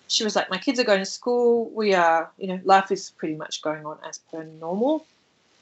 she 0.08 0.24
was 0.24 0.34
like, 0.34 0.50
"My 0.50 0.58
kids 0.58 0.78
are 0.80 0.84
going 0.84 1.00
to 1.00 1.06
school. 1.06 1.70
We 1.70 1.94
are, 1.94 2.30
you 2.38 2.48
know, 2.48 2.60
life 2.64 2.90
is 2.90 3.10
pretty 3.10 3.36
much 3.36 3.62
going 3.62 3.86
on 3.86 3.98
as 4.08 4.18
per 4.18 4.42
normal." 4.42 5.06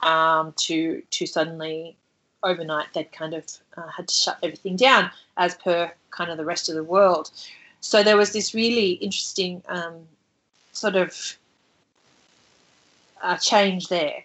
Um, 0.02 0.52
to 0.58 1.02
to 1.10 1.26
suddenly 1.26 1.96
overnight 2.42 2.86
they'd 2.94 3.10
kind 3.12 3.34
of 3.34 3.44
uh, 3.76 3.88
had 3.88 4.08
to 4.08 4.14
shut 4.14 4.38
everything 4.42 4.76
down 4.76 5.10
as 5.36 5.54
per 5.54 5.92
kind 6.10 6.30
of 6.30 6.36
the 6.36 6.44
rest 6.44 6.68
of 6.68 6.74
the 6.74 6.84
world. 6.84 7.30
So 7.80 8.02
there 8.02 8.16
was 8.16 8.32
this 8.32 8.54
really 8.54 8.92
interesting 8.92 9.62
um, 9.68 10.06
sort 10.72 10.96
of 10.96 11.36
uh, 13.22 13.36
change 13.36 13.88
there. 13.88 14.24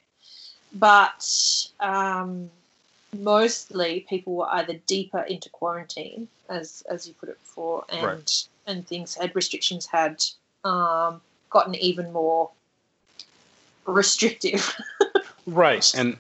But 0.74 1.26
um, 1.80 2.50
mostly 3.18 4.06
people 4.08 4.36
were 4.36 4.50
either 4.50 4.80
deeper 4.86 5.22
into 5.22 5.50
quarantine, 5.50 6.28
as 6.50 6.84
as 6.90 7.08
you 7.08 7.14
put 7.14 7.30
it 7.30 7.40
before, 7.44 7.84
and 7.90 8.04
right. 8.04 8.48
And 8.72 8.88
things 8.88 9.16
had 9.16 9.36
restrictions 9.36 9.86
had 9.86 10.24
um, 10.64 11.22
gotten 11.50 11.76
even 11.76 12.12
more 12.12 12.50
restrictive. 13.86 14.76
right, 15.46 15.94
and 15.96 16.18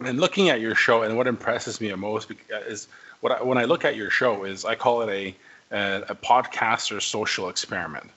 and 0.00 0.20
looking 0.20 0.48
at 0.48 0.60
your 0.60 0.74
show, 0.74 1.02
and 1.02 1.16
what 1.16 1.26
impresses 1.26 1.80
me 1.80 1.92
most 1.94 2.32
is 2.66 2.88
what 3.20 3.32
I, 3.32 3.42
when 3.42 3.58
I 3.58 3.64
look 3.64 3.84
at 3.84 3.96
your 3.96 4.10
show 4.10 4.44
is 4.44 4.64
I 4.64 4.74
call 4.74 5.02
it 5.02 5.10
a 5.10 5.34
a, 5.70 6.04
a 6.08 6.14
podcaster 6.14 7.02
social 7.02 7.48
experiment. 7.48 8.10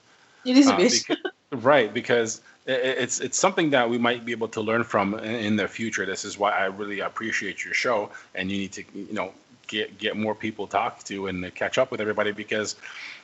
It 0.46 0.58
is 0.58 0.68
a 0.68 0.74
uh, 0.74 0.78
bit. 0.78 0.94
Because, 1.08 1.32
right, 1.52 1.94
because 1.94 2.42
it's 2.68 3.20
it's 3.20 3.38
something 3.38 3.72
that 3.72 3.90
we 3.90 3.98
might 3.98 4.26
be 4.26 4.32
able 4.32 4.48
to 4.50 4.62
learn 4.62 4.84
from 4.84 5.16
in, 5.20 5.56
the 5.56 5.68
future. 5.68 6.06
This 6.06 6.24
is 6.26 6.38
why 6.38 6.52
I 6.52 6.66
really 6.66 7.00
appreciate 7.00 7.66
your 7.66 7.74
show, 7.74 8.12
and 8.36 8.52
you 8.52 8.58
need 8.58 8.72
to 8.74 8.84
you 8.94 9.14
know 9.14 9.34
get 9.68 9.98
get 9.98 10.16
more 10.16 10.36
people 10.36 10.68
to 10.68 10.72
talk 10.72 11.04
to 11.06 11.28
and 11.28 11.54
catch 11.56 11.78
up 11.78 11.92
with 11.92 12.02
everybody 12.02 12.32
because 12.32 12.76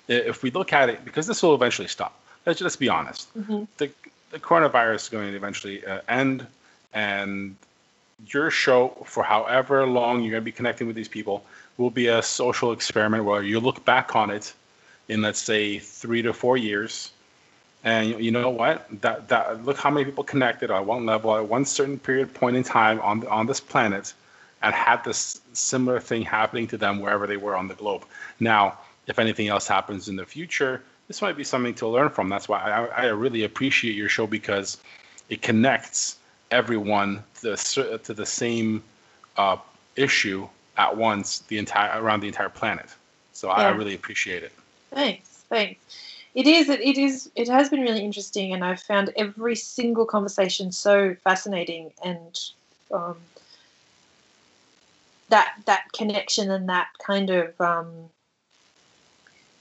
if 0.08 0.44
we 0.44 0.52
look 0.52 0.74
at 0.74 0.90
it, 0.90 1.04
because 1.06 1.28
this 1.28 1.44
will 1.44 1.56
eventually 1.56 1.88
stop. 1.88 2.20
Let's 2.46 2.60
just 2.60 2.80
be 2.80 2.90
honest. 2.90 3.36
Mm-hmm. 3.38 3.64
The 3.78 3.90
the 4.32 4.40
coronavirus 4.40 4.96
is 4.96 5.10
going 5.10 5.32
to 5.32 5.38
eventually 5.38 5.86
uh, 5.86 6.02
end, 6.08 6.46
and 6.94 7.56
your 8.26 8.50
show 8.50 8.90
for 9.06 9.24
however 9.24 9.86
long 9.86 10.22
you're 10.22 10.32
going 10.32 10.42
to 10.42 10.46
be 10.46 10.52
connecting 10.52 10.88
with 10.88 10.96
these 10.96 11.08
people 11.08 11.46
will 11.78 11.92
be 11.92 12.08
a 12.08 12.22
social 12.22 12.72
experiment 12.72 13.24
where 13.24 13.44
you 13.44 13.60
look 13.60 13.86
back 13.86 14.16
on 14.16 14.32
it 14.32 14.54
in 15.08 15.22
let's 15.22 15.40
say 15.40 15.80
three 15.80 16.22
to 16.22 16.34
four 16.34 16.58
years 16.58 17.12
and 17.84 18.20
you 18.20 18.32
know 18.32 18.50
what 18.50 18.88
that 19.02 19.28
that 19.28 19.64
look 19.64 19.78
how 19.78 19.90
many 19.90 20.04
people 20.04 20.24
connected 20.24 20.72
on 20.72 20.86
one 20.86 21.06
level 21.06 21.36
at 21.36 21.48
one 21.48 21.64
certain 21.64 22.00
period 22.00 22.34
point 22.34 22.56
in 22.56 22.64
time 22.64 23.00
on 23.02 23.26
on 23.28 23.46
this 23.46 23.60
planet 23.60 24.14
and 24.64 24.74
had 24.74 25.04
this 25.04 25.40
similar 25.54 26.00
thing 26.00 26.24
happening 26.24 26.68
to 26.68 26.78
them 26.78 27.00
wherever 27.00 27.28
they 27.28 27.38
were 27.38 27.56
on 27.56 27.68
the 27.68 27.76
globe 27.76 28.04
now 28.40 28.78
if 29.08 29.20
anything 29.20 29.48
else 29.48 29.68
happens 29.68 30.10
in 30.10 30.16
the 30.16 30.26
future 30.26 30.82
this 31.08 31.22
might 31.22 31.38
be 31.38 31.44
something 31.44 31.74
to 31.74 31.88
learn 31.88 32.10
from 32.10 32.30
that's 32.30 32.48
why 32.48 32.60
i, 32.60 33.04
I 33.04 33.06
really 33.08 33.44
appreciate 33.44 33.96
your 33.96 34.10
show 34.10 34.28
because 34.28 34.78
it 35.30 35.42
connects 35.42 36.18
everyone 36.52 37.24
to 37.36 37.42
the, 37.42 38.00
to 38.04 38.14
the 38.14 38.26
same 38.26 38.84
uh, 39.38 39.58
issue 39.96 40.48
at 40.78 40.96
once 40.96 41.40
the 41.48 41.58
entire 41.58 42.02
around 42.02 42.22
the 42.22 42.28
entire 42.28 42.50
planet. 42.50 42.88
So 43.34 43.48
yeah. 43.48 43.54
I 43.54 43.70
really 43.70 43.96
appreciate 43.96 44.44
it. 44.44 44.52
Thanks, 44.92 45.44
thanks. 45.50 45.80
It 46.36 46.48
is. 46.48 46.70
It, 46.70 46.82
it 46.82 46.98
is. 46.98 47.32
It 47.36 47.48
has 47.48 47.70
been 47.70 47.82
really 47.82 48.04
interesting, 48.04 48.54
and 48.54 48.64
I've 48.64 48.80
found 48.80 49.12
every 49.16 49.56
single 49.56 50.06
conversation 50.06 50.72
so 50.72 51.16
fascinating, 51.24 51.92
and 52.04 52.40
um, 52.92 53.18
that 55.30 55.56
that 55.66 55.92
connection 55.94 56.52
and 56.52 56.70
that 56.70 56.90
kind 57.04 57.32
of 57.32 57.60
um, 57.60 58.10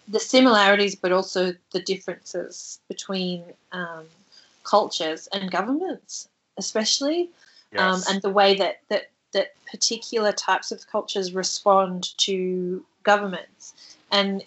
the 0.09 0.21
similarities, 0.21 0.95
but 0.95 1.13
also 1.13 1.55
the 1.73 1.81
differences 1.81 2.81
between 2.89 3.45
um, 3.73 4.05
cultures 4.65 5.29
and 5.33 5.51
governments 5.51 6.29
especially, 6.59 7.23
um, 7.23 7.29
yes. 7.73 8.09
um, 8.09 8.15
and 8.15 8.23
the 8.23 8.31
way 8.31 8.55
that, 8.57 8.81
that 8.89 9.11
that 9.33 9.55
particular 9.71 10.33
types 10.33 10.73
of 10.73 10.87
cultures 10.87 11.33
respond 11.33 12.17
to 12.19 12.85
governments, 13.03 13.75
and 14.11 14.43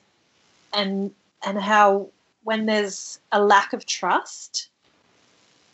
and 0.73 1.11
and 1.45 1.59
how 1.59 2.07
when 2.43 2.65
there's 2.65 3.19
a 3.31 3.43
lack 3.43 3.73
of 3.73 3.85
trust 3.85 4.69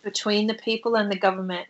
between 0.03 0.47
the 0.47 0.53
people 0.53 0.95
and 0.95 1.11
the 1.11 1.17
government, 1.17 1.67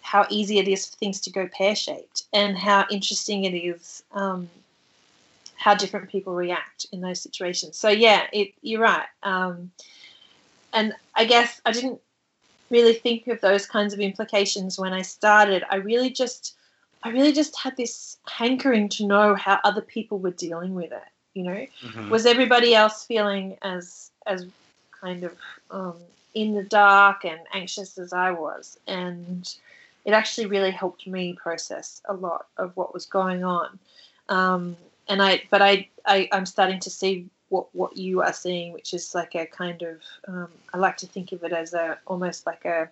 how 0.00 0.26
easy 0.30 0.58
it 0.58 0.68
is 0.68 0.86
for 0.86 0.96
things 0.96 1.20
to 1.20 1.30
go 1.30 1.48
pear 1.48 1.74
shaped, 1.74 2.24
and 2.32 2.56
how 2.56 2.86
interesting 2.90 3.44
it 3.44 3.54
is 3.54 4.02
um, 4.12 4.48
how 5.58 5.74
different 5.74 6.08
people 6.08 6.34
react 6.34 6.86
in 6.92 7.00
those 7.00 7.20
situations. 7.20 7.76
So 7.76 7.88
yeah, 7.88 8.26
it, 8.32 8.52
you're 8.62 8.80
right. 8.80 9.06
Um, 9.24 9.72
and 10.72 10.94
I 11.16 11.24
guess 11.24 11.60
I 11.66 11.72
didn't 11.72 12.00
really 12.70 12.94
think 12.94 13.26
of 13.26 13.40
those 13.40 13.66
kinds 13.66 13.92
of 13.92 13.98
implications 13.98 14.78
when 14.78 14.92
I 14.92 15.02
started. 15.02 15.64
I 15.68 15.76
really 15.76 16.10
just 16.10 16.54
I 17.02 17.10
really 17.10 17.32
just 17.32 17.58
had 17.58 17.76
this 17.76 18.18
hankering 18.28 18.88
to 18.90 19.06
know 19.06 19.34
how 19.34 19.58
other 19.64 19.80
people 19.80 20.18
were 20.18 20.30
dealing 20.30 20.74
with 20.74 20.92
it. 20.92 21.08
You 21.34 21.42
know, 21.44 21.66
mm-hmm. 21.82 22.10
was 22.10 22.24
everybody 22.24 22.74
else 22.74 23.04
feeling 23.04 23.56
as 23.62 24.10
as 24.26 24.46
kind 25.00 25.24
of 25.24 25.36
um, 25.72 25.96
in 26.34 26.54
the 26.54 26.62
dark 26.62 27.24
and 27.24 27.40
anxious 27.52 27.98
as 27.98 28.12
I 28.12 28.30
was? 28.30 28.78
And 28.86 29.52
it 30.04 30.12
actually 30.12 30.46
really 30.46 30.70
helped 30.70 31.06
me 31.06 31.32
process 31.32 32.00
a 32.04 32.14
lot 32.14 32.46
of 32.56 32.76
what 32.76 32.94
was 32.94 33.06
going 33.06 33.42
on. 33.42 33.78
Um, 34.28 34.76
and 35.08 35.22
I, 35.22 35.42
but 35.50 35.62
I, 35.62 35.88
I, 36.04 36.28
I'm 36.32 36.46
starting 36.46 36.80
to 36.80 36.90
see 36.90 37.26
what 37.48 37.74
what 37.74 37.96
you 37.96 38.22
are 38.22 38.32
seeing, 38.32 38.72
which 38.72 38.92
is 38.94 39.14
like 39.14 39.34
a 39.34 39.46
kind 39.46 39.82
of 39.82 40.00
um, 40.26 40.48
I 40.72 40.78
like 40.78 40.96
to 40.98 41.06
think 41.06 41.32
of 41.32 41.42
it 41.44 41.52
as 41.52 41.74
a 41.74 41.98
almost 42.06 42.46
like 42.46 42.64
a 42.64 42.88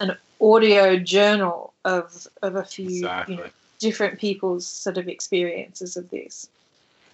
an 0.00 0.16
audio 0.40 0.96
journal 0.96 1.72
of 1.84 2.26
of 2.42 2.56
a 2.56 2.64
few 2.64 2.86
exactly. 2.86 3.36
you 3.36 3.40
know, 3.40 3.48
different 3.78 4.18
people's 4.18 4.66
sort 4.66 4.98
of 4.98 5.08
experiences 5.08 5.96
of 5.96 6.10
this. 6.10 6.48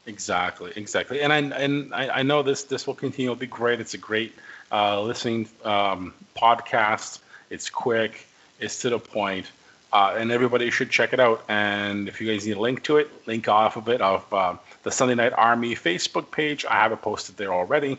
Exactly, 0.06 0.72
exactly, 0.76 1.20
and 1.20 1.32
I 1.32 1.38
and 1.38 1.94
I, 1.94 2.18
I 2.18 2.22
know 2.22 2.42
this 2.42 2.64
this 2.64 2.86
will 2.86 2.94
continue. 2.94 3.30
It'll 3.30 3.40
be 3.40 3.46
great. 3.46 3.80
It's 3.80 3.94
a 3.94 3.98
great 3.98 4.34
uh, 4.72 5.00
listening 5.02 5.48
um, 5.64 6.14
podcast. 6.36 7.20
It's 7.50 7.70
quick. 7.70 8.26
It's 8.60 8.80
to 8.82 8.90
the 8.90 8.98
point. 8.98 9.46
Uh, 9.92 10.16
and 10.18 10.32
everybody 10.32 10.70
should 10.70 10.90
check 10.90 11.12
it 11.12 11.20
out. 11.20 11.44
And 11.48 12.08
if 12.08 12.20
you 12.20 12.26
guys 12.30 12.46
need 12.46 12.56
a 12.56 12.60
link 12.60 12.82
to 12.84 12.96
it, 12.98 13.10
link 13.26 13.48
off 13.48 13.76
of 13.76 13.88
it 13.88 14.00
of 14.00 14.32
uh, 14.32 14.56
the 14.82 14.90
Sunday 14.90 15.14
Night 15.14 15.32
Army 15.36 15.74
Facebook 15.74 16.30
page. 16.30 16.64
I 16.64 16.74
have 16.74 16.92
it 16.92 17.00
posted 17.02 17.36
there 17.36 17.52
already. 17.52 17.98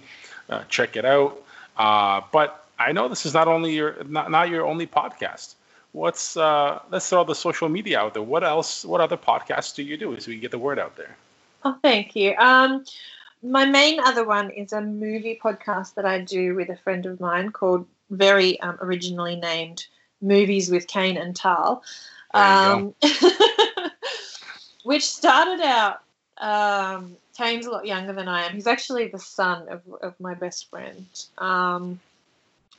Uh, 0.50 0.64
check 0.70 0.96
it 0.96 1.06
out. 1.06 1.42
Uh, 1.78 2.22
but 2.32 2.66
I 2.80 2.92
know 2.92 3.08
this 3.08 3.26
is 3.26 3.34
not 3.34 3.48
only 3.48 3.74
your 3.74 4.04
not, 4.04 4.30
not 4.32 4.50
your 4.50 4.66
only 4.66 4.86
podcast. 4.86 5.56
What's 5.94 6.38
uh, 6.38 6.80
let's 6.92 7.10
throw 7.10 7.24
the 7.24 7.34
social 7.34 7.70
media 7.70 8.00
out 8.00 8.14
there. 8.14 8.24
What 8.24 8.44
else? 8.44 8.86
What 8.86 9.02
other 9.02 9.18
podcasts 9.18 9.74
do 9.74 9.84
you 9.84 9.98
do 9.98 10.20
so 10.20 10.30
we 10.30 10.38
get 10.38 10.52
the 10.52 10.60
word 10.60 10.80
out 10.80 10.96
there? 10.98 11.16
Oh, 11.64 11.78
thank 11.82 12.16
you. 12.16 12.36
Um, 12.36 12.86
my 13.42 13.66
main 13.66 14.00
other 14.00 14.26
one 14.26 14.50
is 14.52 14.74
a 14.74 14.82
movie 14.82 15.40
podcast 15.42 15.96
that 15.96 16.06
I 16.06 16.22
do 16.22 16.56
with 16.56 16.70
a 16.70 16.78
friend 16.78 17.06
of 17.06 17.20
mine 17.20 17.52
called 17.52 17.88
very 18.10 18.60
um, 18.62 18.78
originally 18.82 19.36
named 19.36 19.88
movies 20.22 20.70
with 20.70 20.88
Kane 20.88 21.18
and 21.18 21.36
Tal, 21.36 21.84
um, 22.34 22.94
which 24.84 25.06
started 25.06 25.62
out. 25.64 26.02
Um, 26.38 27.18
Kane's 27.38 27.66
a 27.66 27.72
lot 27.72 27.86
younger 27.86 28.14
than 28.14 28.28
I 28.28 28.46
am. 28.46 28.54
He's 28.54 28.68
actually 28.68 29.08
the 29.08 29.20
son 29.20 29.68
of, 29.70 29.82
of 30.02 30.20
my 30.20 30.34
best 30.34 30.70
friend, 30.70 31.06
um, 31.38 32.00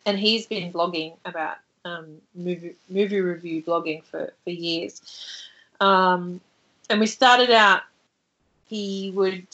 and 0.06 0.18
he's 0.18 0.46
been 0.46 0.72
blogging 0.72 1.16
about 1.24 1.56
um, 1.84 2.20
movie 2.34 2.74
movie 2.88 3.20
review 3.20 3.62
blogging 3.62 4.04
for 4.04 4.32
for 4.44 4.50
years. 4.50 5.02
Um, 5.80 6.40
and 6.90 7.00
we 7.00 7.06
started 7.06 7.50
out. 7.50 7.82
He 8.66 9.12
would 9.14 9.46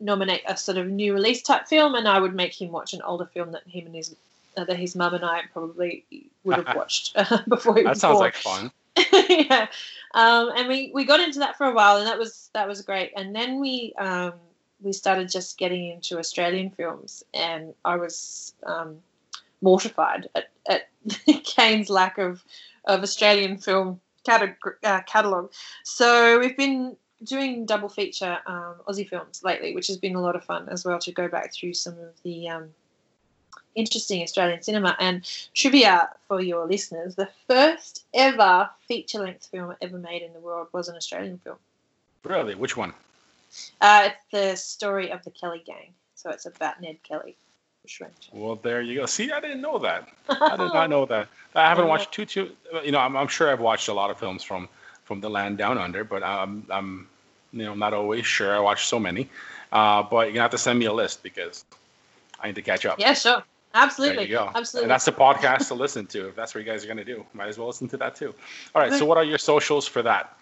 nominate 0.00 0.42
a 0.46 0.56
sort 0.56 0.78
of 0.78 0.88
new 0.88 1.14
release 1.14 1.42
type 1.42 1.66
film, 1.66 1.94
and 1.94 2.06
I 2.06 2.18
would 2.18 2.34
make 2.34 2.60
him 2.60 2.70
watch 2.70 2.92
an 2.92 3.02
older 3.02 3.26
film 3.26 3.52
that 3.52 3.66
him 3.66 3.86
and 3.86 3.94
his 3.94 4.14
that 4.56 4.76
his 4.76 4.94
mum 4.96 5.14
and 5.14 5.24
I 5.24 5.42
probably 5.52 6.04
would 6.44 6.56
have 6.64 6.76
watched 6.76 7.12
uh, 7.16 7.38
before 7.48 7.76
he 7.76 7.82
that 7.82 7.90
was 7.90 8.00
That 8.00 8.00
sounds 8.00 8.14
born. 8.18 8.24
like 8.24 8.34
fun. 8.36 8.70
yeah, 9.28 9.66
um, 10.14 10.50
and 10.56 10.68
we, 10.68 10.92
we 10.94 11.04
got 11.04 11.18
into 11.20 11.40
that 11.40 11.56
for 11.58 11.66
a 11.66 11.74
while, 11.74 11.96
and 11.96 12.06
that 12.06 12.18
was 12.18 12.50
that 12.54 12.68
was 12.68 12.82
great. 12.82 13.12
And 13.16 13.34
then 13.34 13.58
we 13.60 13.92
um, 13.98 14.34
we 14.80 14.92
started 14.92 15.28
just 15.30 15.58
getting 15.58 15.88
into 15.90 16.18
Australian 16.18 16.70
films, 16.70 17.24
and 17.34 17.74
I 17.84 17.96
was 17.96 18.54
um, 18.64 18.98
mortified 19.62 20.28
at, 20.36 20.50
at 20.68 20.88
Kane's 21.44 21.90
lack 21.90 22.18
of 22.18 22.44
of 22.84 23.02
Australian 23.02 23.58
film 23.58 24.00
uh, 24.28 25.00
catalog. 25.06 25.50
So 25.82 26.38
we've 26.38 26.56
been 26.56 26.96
doing 27.24 27.66
double 27.66 27.88
feature 27.88 28.38
um, 28.46 28.76
Aussie 28.86 29.08
films 29.08 29.42
lately, 29.42 29.74
which 29.74 29.86
has 29.88 29.96
been 29.96 30.14
a 30.14 30.20
lot 30.20 30.36
of 30.36 30.44
fun 30.44 30.68
as 30.68 30.84
well 30.84 30.98
to 31.00 31.12
go 31.12 31.26
back 31.28 31.52
through 31.52 31.74
some 31.74 31.94
of 31.98 32.22
the 32.22 32.48
um, 32.48 32.68
interesting 33.74 34.22
Australian 34.22 34.62
cinema. 34.62 34.96
And 34.98 35.24
trivia 35.54 36.10
for 36.28 36.40
your 36.40 36.66
listeners 36.66 37.14
the 37.14 37.28
first 37.46 38.04
ever 38.14 38.68
feature 38.88 39.20
length 39.20 39.46
film 39.46 39.74
ever 39.80 39.98
made 39.98 40.22
in 40.22 40.32
the 40.32 40.40
world 40.40 40.68
was 40.72 40.88
an 40.88 40.96
Australian 40.96 41.38
film. 41.38 41.56
Really? 42.24 42.54
Which 42.54 42.76
one? 42.76 42.94
Uh, 43.80 44.08
it's 44.10 44.22
the 44.32 44.56
story 44.56 45.10
of 45.10 45.22
the 45.24 45.30
Kelly 45.30 45.62
Gang. 45.64 45.92
So 46.14 46.30
it's 46.30 46.46
about 46.46 46.80
Ned 46.80 47.02
Kelly. 47.02 47.36
Well, 48.32 48.56
there 48.56 48.80
you 48.80 48.94
go. 48.94 49.06
See, 49.06 49.30
I 49.30 49.40
didn't 49.40 49.60
know 49.60 49.78
that. 49.78 50.08
I 50.28 50.56
did 50.56 50.72
not 50.72 50.88
know 50.88 51.04
that. 51.04 51.28
I 51.54 51.68
haven't 51.68 51.86
watched 51.86 52.12
too, 52.12 52.24
too. 52.24 52.50
You 52.82 52.92
know, 52.92 52.98
I'm, 52.98 53.14
I'm 53.14 53.28
sure 53.28 53.50
I've 53.50 53.60
watched 53.60 53.88
a 53.88 53.92
lot 53.92 54.10
of 54.10 54.18
films 54.18 54.42
from 54.42 54.68
from 55.04 55.20
the 55.20 55.28
land 55.28 55.58
down 55.58 55.76
under, 55.76 56.02
but 56.02 56.22
I'm, 56.22 56.64
I'm 56.70 57.06
you 57.52 57.64
know, 57.64 57.74
not 57.74 57.92
always 57.92 58.24
sure. 58.24 58.56
I 58.56 58.58
watch 58.58 58.86
so 58.86 58.98
many. 58.98 59.28
Uh, 59.70 60.02
but 60.02 60.26
you're 60.26 60.32
gonna 60.32 60.42
have 60.42 60.50
to 60.52 60.58
send 60.58 60.78
me 60.78 60.86
a 60.86 60.92
list 60.92 61.22
because 61.22 61.64
I 62.40 62.46
need 62.46 62.54
to 62.54 62.62
catch 62.62 62.86
up. 62.86 62.98
Yeah, 62.98 63.12
sure. 63.12 63.42
Absolutely. 63.74 64.16
There 64.16 64.24
you 64.26 64.32
go. 64.32 64.50
Absolutely. 64.54 64.84
And 64.84 64.90
that's 64.90 65.04
the 65.04 65.12
podcast 65.12 65.68
to 65.68 65.74
listen 65.74 66.06
to 66.06 66.28
if 66.28 66.36
that's 66.36 66.54
what 66.54 66.64
you 66.64 66.70
guys 66.70 66.84
are 66.84 66.86
going 66.86 66.96
to 66.96 67.04
do. 67.04 67.26
Might 67.32 67.48
as 67.48 67.58
well 67.58 67.66
listen 67.66 67.88
to 67.88 67.96
that 67.98 68.14
too. 68.14 68.32
All 68.74 68.80
right. 68.80 68.92
So, 68.92 69.04
what 69.04 69.18
are 69.18 69.24
your 69.24 69.38
socials 69.38 69.86
for 69.86 70.00
that? 70.02 70.36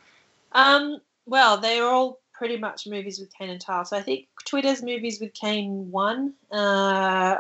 Um, 0.53 1.01
well, 1.27 1.57
they're 1.57 1.85
all 1.87 2.21
pretty 2.43 2.57
much 2.57 2.87
movies 2.87 3.21
with 3.21 3.33
Kane 3.33 3.51
and 3.51 3.61
Tal. 3.61 3.85
So 3.85 3.97
I 3.97 4.03
think 4.03 4.27
Twitter's 4.45 4.83
movies 4.83 5.21
with 5.21 5.33
Kane 5.33 5.91
one, 5.91 6.35
uh, 6.51 7.39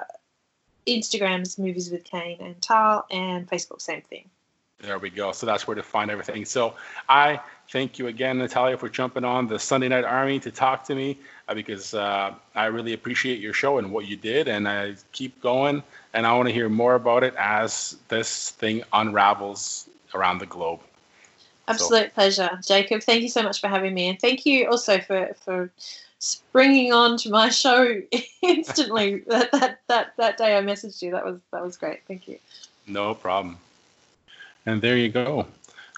Instagram's 0.87 1.59
movies 1.59 1.91
with 1.91 2.05
Kane 2.05 2.39
and 2.41 2.61
Tal, 2.63 3.07
and 3.11 3.49
Facebook 3.49 3.81
same 3.81 4.03
thing. 4.03 4.31
There 4.79 4.99
we 4.99 5.11
go. 5.11 5.33
So 5.33 5.47
that's 5.47 5.67
where 5.67 5.75
to 5.75 5.83
find 5.83 6.11
everything. 6.11 6.45
So 6.45 6.75
I 7.09 7.41
thank 7.73 7.99
you 7.99 8.09
again, 8.09 8.37
Natalia, 8.39 8.77
for 8.77 8.91
jumping 8.91 9.25
on 9.25 9.49
the 9.49 9.59
Sunday 9.59 9.89
Night 9.89 10.05
Army 10.05 10.39
to 10.41 10.51
talk 10.51 10.85
to 10.85 10.95
me 10.95 11.19
uh, 11.49 11.55
because 11.55 11.95
uh, 11.95 12.35
I 12.55 12.67
really 12.67 12.93
appreciate 12.93 13.41
your 13.41 13.55
show 13.55 13.79
and 13.79 13.91
what 13.91 14.07
you 14.07 14.17
did. 14.17 14.47
And 14.47 14.69
I 14.69 14.95
keep 15.13 15.41
going, 15.41 15.83
and 16.13 16.27
I 16.27 16.35
want 16.35 16.49
to 16.49 16.55
hear 16.55 16.69
more 16.69 16.95
about 16.95 17.25
it 17.25 17.35
as 17.37 17.97
this 18.09 18.51
thing 18.51 18.83
unravels 18.93 19.89
around 20.15 20.39
the 20.39 20.47
globe. 20.47 20.81
Absolute 21.67 22.09
so. 22.09 22.11
pleasure, 22.11 22.61
Jacob. 22.65 23.03
Thank 23.03 23.23
you 23.23 23.31
so 23.31 23.43
much 23.43 23.61
for 23.61 23.69
having 23.69 23.95
me, 23.95 24.09
and 24.09 24.21
thank 24.21 24.45
you 24.45 24.69
also 24.69 25.01
for 25.01 25.35
for 25.43 25.71
springing 26.19 26.93
on 26.93 27.17
to 27.19 27.31
my 27.31 27.49
show 27.49 28.03
instantly. 28.43 29.23
that, 29.29 29.51
that 29.53 29.81
that 29.87 30.13
that 30.19 30.37
day 30.37 30.59
I 30.59 30.61
messaged 30.61 31.01
you. 31.01 31.13
That 31.13 31.25
was 31.25 31.41
that 31.53 31.65
was 31.65 31.79
great. 31.79 32.01
Thank 32.07 32.29
you. 32.29 32.39
No 32.87 33.15
problem. 33.15 33.57
And 34.67 34.83
there 34.83 34.97
you 34.97 35.09
go. 35.09 35.47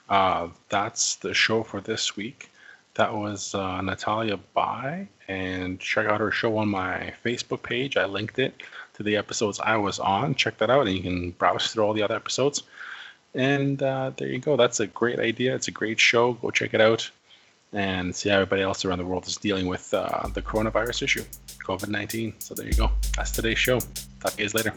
Uh, 0.09 0.49
that's 0.69 1.17
the 1.17 1.35
show 1.35 1.63
for 1.63 1.81
this 1.81 2.17
week. 2.17 2.51
That 2.95 3.13
was 3.13 3.55
uh, 3.55 3.81
Natalia 3.81 4.37
Bye, 4.55 5.09
and 5.27 5.81
check 5.81 6.07
out 6.07 6.21
her 6.21 6.31
show 6.31 6.57
on 6.59 6.69
my 6.69 7.13
Facebook 7.25 7.63
page. 7.63 7.97
I 7.97 8.05
linked 8.05 8.39
it 8.39 8.63
to 8.95 9.03
the 9.03 9.17
episodes 9.17 9.59
I 9.61 9.77
was 9.77 9.99
on. 9.99 10.35
Check 10.35 10.59
that 10.59 10.71
out, 10.71 10.87
and 10.87 10.97
you 10.97 11.03
can 11.03 11.31
browse 11.33 11.73
through 11.73 11.85
all 11.85 11.93
the 11.93 12.03
other 12.03 12.15
episodes. 12.15 12.63
And 13.35 13.83
uh, 13.83 14.13
there 14.17 14.29
you 14.29 14.39
go. 14.39 14.57
That's 14.57 14.79
a 14.79 14.87
great 14.87 15.19
idea. 15.19 15.55
It's 15.55 15.67
a 15.67 15.73
great 15.73 15.99
show. 15.99 16.35
Go 16.35 16.51
check 16.51 16.73
it 16.73 16.81
out 16.81 17.11
and 17.73 18.15
see 18.15 18.29
how 18.29 18.37
everybody 18.37 18.63
else 18.63 18.85
around 18.85 18.99
the 18.99 19.05
world 19.05 19.27
is 19.27 19.37
dealing 19.37 19.67
with 19.67 19.93
uh, 19.93 20.29
the 20.33 20.41
coronavirus 20.41 21.03
issue, 21.03 21.25
COVID 21.67 21.89
19. 21.89 22.35
So 22.39 22.55
there 22.55 22.67
you 22.67 22.75
go. 22.75 22.93
That's 23.17 23.33
today's 23.33 23.59
show. 23.59 23.81
Talk 24.21 24.33
to 24.33 24.39
you 24.39 24.45
guys 24.45 24.55
later. 24.55 24.73